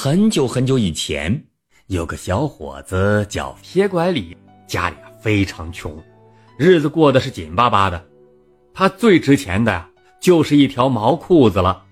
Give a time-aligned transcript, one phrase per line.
[0.00, 1.44] 很久很久以前，
[1.88, 6.00] 有个小伙子叫铁拐李，家里非常穷，
[6.56, 8.06] 日子过得是紧巴巴的。
[8.72, 9.90] 他最值钱的呀，
[10.20, 11.82] 就是一条毛裤子了。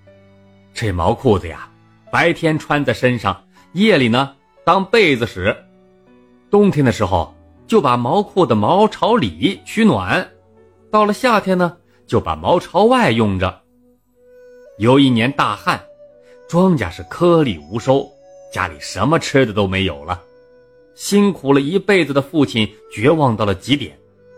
[0.73, 1.69] 这毛裤子呀，
[2.09, 3.43] 白天穿在身上，
[3.73, 4.33] 夜里呢
[4.63, 5.53] 当被子使。
[6.49, 7.35] 冬天的时候，
[7.67, 10.25] 就把毛裤的毛朝里取暖；
[10.89, 13.63] 到了夏天呢，就把毛朝外用着。
[14.77, 15.77] 有一年大旱。
[16.47, 18.09] 庄稼是颗粒无收，
[18.53, 20.23] 家里什么吃的都没有了。
[20.95, 23.97] 辛苦了一辈子的父亲绝望到了极点，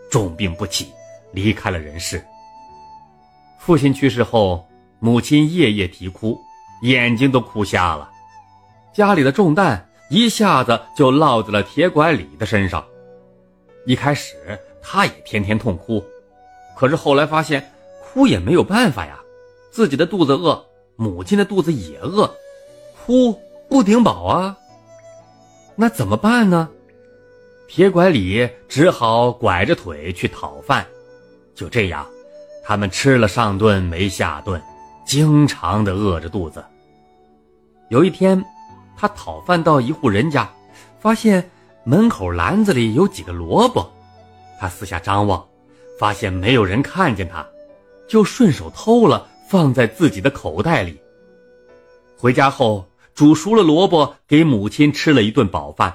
[0.09, 0.87] 重病不起，
[1.31, 2.23] 离开了人世。
[3.59, 4.67] 父亲去世后，
[4.99, 6.35] 母亲夜夜啼哭，
[6.81, 8.09] 眼睛都哭瞎了。
[8.91, 12.83] 家里的重担一下子就落在了铁拐李的身上。
[13.85, 16.03] 一开始他也天天痛哭，
[16.75, 19.19] 可是后来发现哭也没有办法呀，
[19.69, 20.65] 自己的肚子饿。
[20.99, 22.29] 母亲的肚子也饿，
[22.93, 23.33] 哭
[23.69, 24.57] 不顶饱啊。
[25.77, 26.67] 那怎么办呢？
[27.69, 30.85] 铁拐李只好拐着腿去讨饭。
[31.55, 32.05] 就这样，
[32.65, 34.61] 他们吃了上顿没下顿，
[35.05, 36.61] 经常的饿着肚子。
[37.87, 38.43] 有一天，
[38.97, 40.49] 他讨饭到一户人家，
[40.99, 41.49] 发现
[41.85, 43.89] 门口篮子里有几个萝卜。
[44.59, 45.47] 他四下张望，
[45.97, 47.47] 发现没有人看见他，
[48.09, 49.28] 就顺手偷了。
[49.49, 50.95] 放在自己的口袋里。
[52.15, 55.91] 回家后，煮熟了萝卜，给母亲吃了一顿饱饭。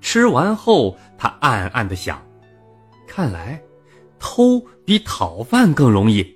[0.00, 2.20] 吃完后，他暗暗的想：
[3.06, 3.62] 看来，
[4.18, 6.26] 偷比讨饭更容易，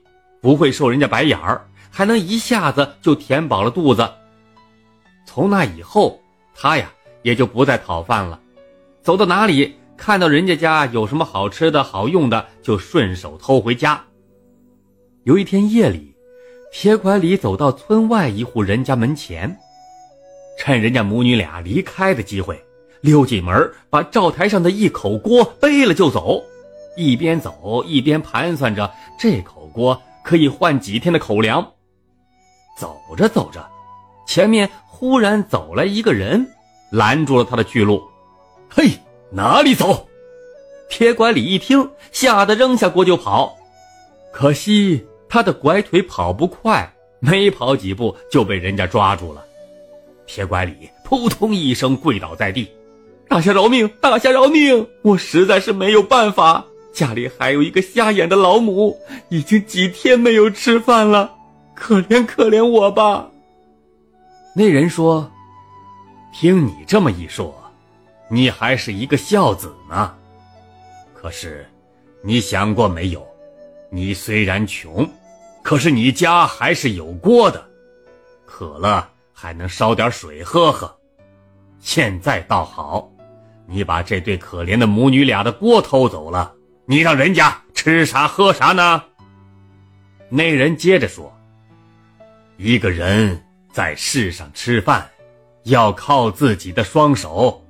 [0.40, 4.08] 不会受人家白眼儿，还能一下子就填饱了肚子。
[5.26, 6.20] 从那以后，
[6.54, 6.88] 他呀
[7.22, 8.38] 也就不再讨饭了，
[9.02, 14.00] 走到哪里看到人家家有什么好吃的好用的，就顺手偷回家。
[15.25, 16.14] 有一天夜里，
[16.70, 19.56] 铁拐李走到村外一户人家门前，
[20.58, 22.62] 趁人家母女俩离开的机会，
[23.00, 26.45] 溜进门，把灶台上的一口锅背了就走。
[26.95, 31.67] 一边走一边盘算着这口锅可以换几天的口粮。
[32.79, 33.67] 走着走着，
[34.27, 36.46] 前面忽然走来一个人，
[36.90, 38.02] 拦住了他的去路。
[38.68, 38.90] 嘿，
[39.30, 40.07] 哪里走？
[40.90, 43.57] 铁拐李一听，吓得扔下锅就跑。
[44.30, 45.02] 可惜。
[45.34, 49.45] 他的拐腿跑不快，没跑几步就被人家抓住了。
[50.27, 52.70] 铁拐李扑通一声跪倒在地
[53.28, 53.89] ：“大侠饶命！
[54.00, 54.86] 大侠饶命！
[55.02, 58.96] 我实在是没有办法，家里还有一个瞎眼的老母，
[59.28, 61.34] 已经几天没有吃饭了，
[61.74, 63.28] 可怜可怜我吧。”
[64.55, 65.28] 那人说
[66.33, 67.52] ：“听你这么一说，
[68.28, 70.14] 你还是一个孝子呢。
[71.12, 71.66] 可是，
[72.22, 73.27] 你想过没有？
[73.90, 75.05] 你虽然穷。”
[75.64, 77.67] 可是你家还是有锅的，
[78.45, 80.95] 渴了还能烧点水喝喝。
[81.80, 83.11] 现在倒好，
[83.67, 86.55] 你把这对可怜的母女俩的锅偷走了，
[86.85, 89.02] 你让人家吃啥喝啥呢？
[90.29, 91.35] 那人接着说
[92.58, 93.42] ：“一个人
[93.73, 95.08] 在世上吃饭，
[95.63, 97.64] 要靠自己的双手，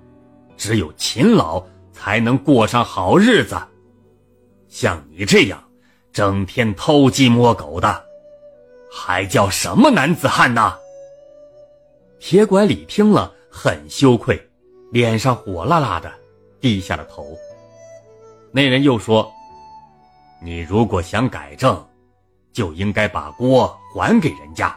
[0.56, 3.56] 只有勤劳才能过上好日子。
[4.68, 5.62] 像你这样。”
[6.14, 8.04] 整天偷鸡摸狗的，
[8.88, 10.78] 还叫什么男子汉呢？
[12.20, 14.40] 铁拐李听了很羞愧，
[14.92, 16.08] 脸上火辣辣的，
[16.60, 17.36] 低下了头。
[18.52, 19.28] 那人又说
[20.40, 21.84] ：“你如果想改正，
[22.52, 24.72] 就应该把锅还给人家。”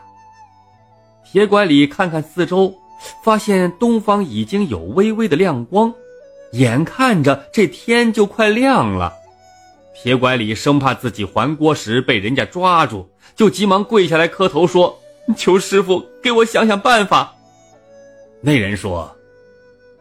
[1.23, 2.73] 铁拐李看看四周，
[3.23, 5.93] 发现东方已经有微微的亮光，
[6.53, 9.13] 眼看着这天就快亮了。
[10.01, 14.97] 铁拐李生怕自己还锅时被人家抓住，就急忙跪下来磕头说
[15.35, 17.35] ：“求师傅给我想想办法。”
[18.39, 19.13] 那人说：“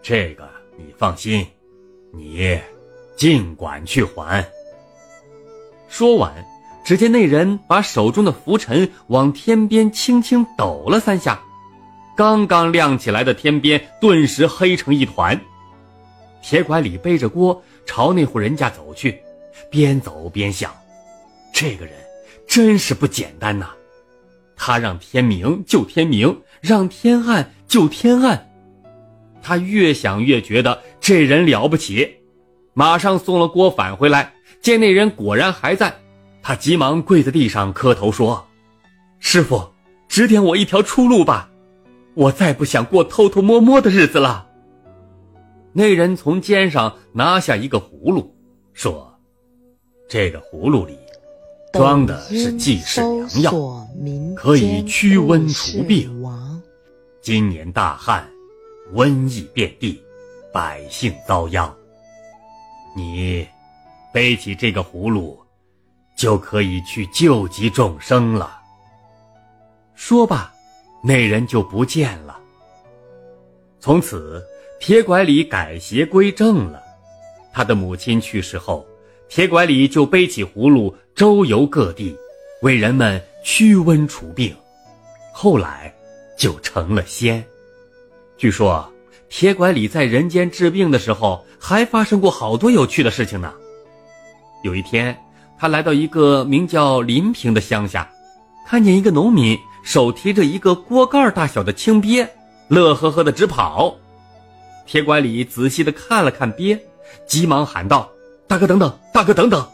[0.02, 0.46] 这个
[0.76, 1.46] 你放心，
[2.12, 2.58] 你
[3.16, 4.46] 尽管去还。”
[5.88, 6.30] 说完，
[6.84, 11.40] 只见那人把手中的拂尘往天边轻轻抖了三下，
[12.14, 15.40] 刚刚亮起来的天边顿时黑成一团。
[16.42, 19.18] 铁拐李背着锅朝那户人家走去。
[19.70, 20.74] 边走边想，
[21.52, 21.94] 这个人
[22.46, 23.70] 真是不简单呐！
[24.56, 28.50] 他让天明就天明，让天暗就天暗。
[29.42, 32.16] 他越想越觉得这人了不起，
[32.72, 35.94] 马上送了锅返回来，见那人果然还在，
[36.42, 38.46] 他急忙跪在地上磕头说
[39.20, 39.68] ：“师傅，
[40.08, 41.50] 指点我一条出路吧，
[42.14, 44.46] 我再不想过偷偷摸摸的日子了。”
[45.74, 48.34] 那人从肩上拿下一个葫芦，
[48.72, 49.05] 说。
[50.08, 50.96] 这个葫芦里
[51.72, 53.86] 装的是济世良药，
[54.36, 56.12] 可以驱瘟除病。
[57.20, 58.28] 今年大旱，
[58.94, 60.00] 瘟疫遍地，
[60.52, 61.74] 百姓遭殃。
[62.94, 63.46] 你
[64.12, 65.38] 背起这个葫芦，
[66.16, 68.60] 就可以去救济众生了。”
[69.96, 70.54] 说罢，
[71.02, 72.38] 那人就不见了。
[73.80, 74.40] 从此，
[74.78, 76.80] 铁拐李改邪归正了。
[77.52, 78.86] 他的母亲去世后，
[79.28, 82.16] 铁拐李就背起葫芦周游各地，
[82.62, 84.54] 为人们驱瘟除病。
[85.32, 85.92] 后来，
[86.38, 87.44] 就成了仙。
[88.38, 88.88] 据说，
[89.28, 93.52] 铁拐李在人间治病的时候，还发生过好多有趣的事情呢。
[94.62, 95.16] 有一天，
[95.58, 98.10] 他来到一个名叫临平的乡下，
[98.66, 102.26] 看见一个农民手提着一个锅盖大小的青鳖，
[102.68, 103.94] 乐呵呵的直跑。
[104.86, 106.78] 铁拐李仔细的看了看鳖。
[107.26, 108.10] 急忙喊道
[108.48, 108.98] ：“大哥，等等！
[109.12, 109.68] 大哥，等等！”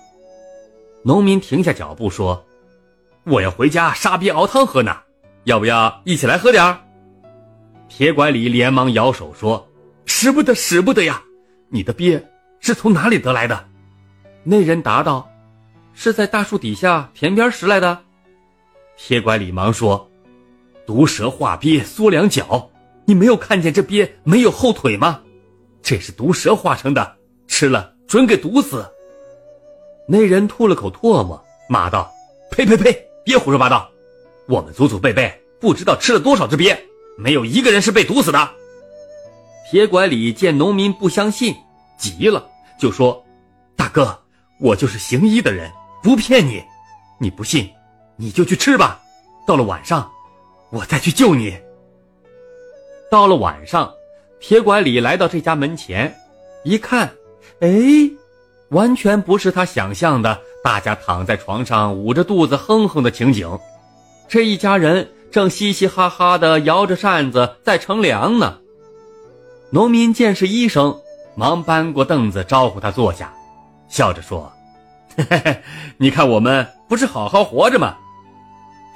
[1.05, 2.45] 农民停下脚步说
[3.25, 4.97] ：“我要回家杀鳖熬汤喝呢，
[5.45, 6.79] 要不要一起来喝点儿？”
[7.89, 9.69] 铁拐李连忙摇手说
[10.07, 11.23] ：“使不得，使不得呀！
[11.69, 12.25] 你的鳖
[12.61, 13.69] 是从哪里得来的？”
[14.45, 15.29] 那人答道
[15.93, 18.03] ：“是在大树底下田边拾来的。”
[18.97, 20.11] 铁拐李忙说
[20.87, 22.71] ：“毒蛇化鳖缩两脚，
[23.05, 25.21] 你没有看见这鳖没有后腿吗？
[25.83, 27.17] 这是毒蛇化成的。”
[27.49, 28.87] 吃了准给毒死。
[30.07, 32.13] 那人吐了口唾沫，骂道
[32.53, 32.95] ：“呸呸呸！
[33.25, 33.91] 别胡说八道！
[34.47, 36.79] 我们祖祖辈辈不知道吃了多少只鳖，
[37.17, 38.51] 没有一个人是被毒死的。”
[39.71, 41.57] 铁拐李见农民不相信，
[41.97, 42.47] 急了，
[42.79, 43.25] 就说
[43.77, 44.15] ：“大哥，
[44.61, 45.71] 我就是行医的人，
[46.03, 46.63] 不骗你。
[47.19, 47.67] 你不信，
[48.17, 49.01] 你就去吃吧。
[49.47, 50.13] 到了晚上，
[50.69, 51.59] 我再去救你。”
[53.11, 53.91] 到了晚上，
[54.39, 56.15] 铁拐李来到这家门前，
[56.63, 57.11] 一看。
[57.63, 57.69] 哎，
[58.71, 63.49] 完全不是他想象的，大家躺在床上捂着肚子哼哼的情景。
[64.27, 68.59] 这一家人正嘻嘻哈哈的摇着扇子在乘凉呢。
[69.71, 71.01] 农民见是医生，
[71.37, 73.33] 忙搬过凳子招呼他坐下，
[73.89, 74.53] 笑着说
[75.17, 75.63] ：“嘿嘿嘿，
[75.99, 77.97] 你看我们不是好好活着吗？”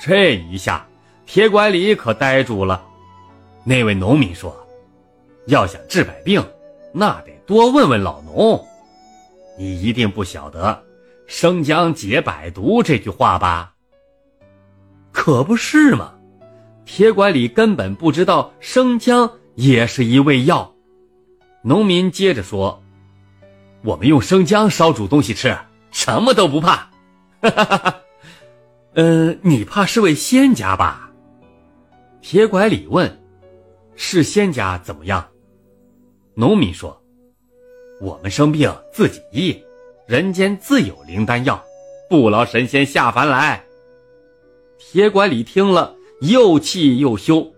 [0.02, 0.84] 这一下，
[1.24, 2.82] 铁拐李可呆住了。
[3.62, 4.52] 那位农民说
[5.46, 6.44] ：“要想治百病，
[6.92, 8.66] 那得……”多问问老农，
[9.56, 10.82] 你一定不晓得
[11.28, 13.72] “生姜解百毒”这句话吧？
[15.12, 16.12] 可不是嘛！
[16.84, 20.75] 铁拐李根本不知道生姜也是一味药。
[21.62, 22.82] 农民接着说
[23.84, 25.56] ：“我们用生姜烧煮东西吃，
[25.92, 26.90] 什么都不怕。”
[27.42, 28.00] 哈哈哈哈
[28.94, 31.12] 嗯，你怕是位仙家吧？
[32.20, 33.22] 铁拐李问
[33.94, 35.28] ：“是仙家怎么样？”
[36.34, 37.00] 农民说。
[38.00, 39.62] 我们生病自己医，
[40.06, 41.62] 人间自有灵丹药，
[42.10, 43.64] 不劳神仙下凡来。
[44.78, 47.52] 铁拐李听了，又气又羞，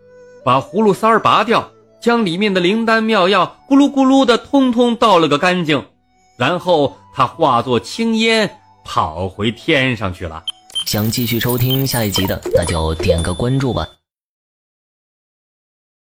[0.44, 5.85] 把葫芦塞儿拔掉，将里面的灵丹妙药咕噜咕噜的通通倒了个干净，
[6.38, 10.44] 然后他化作青烟跑回天上去了。
[10.87, 13.87] 想继续收听下一集的，那就点个关注吧。